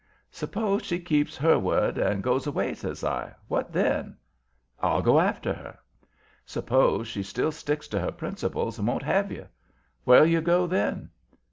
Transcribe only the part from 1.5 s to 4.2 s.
word and goes away," says I. "What then?"